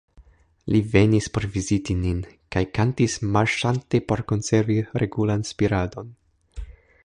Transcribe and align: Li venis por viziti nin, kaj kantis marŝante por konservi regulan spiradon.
Li 0.75 0.79
venis 0.93 1.27
por 1.35 1.45
viziti 1.57 1.95
nin, 1.99 2.23
kaj 2.55 2.63
kantis 2.79 3.19
marŝante 3.35 4.03
por 4.13 4.25
konservi 4.33 4.81
regulan 5.05 5.49
spiradon. 5.51 6.11